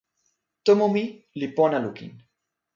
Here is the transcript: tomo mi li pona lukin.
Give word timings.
tomo 0.65 0.85
mi 0.93 1.03
li 1.39 1.47
pona 1.55 1.77
lukin. 1.85 2.11